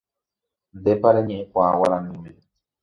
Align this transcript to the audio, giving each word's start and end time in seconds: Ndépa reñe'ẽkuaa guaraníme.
Ndépa 0.77 1.09
reñe'ẽkuaa 1.15 1.71
guaraníme. 1.79 2.29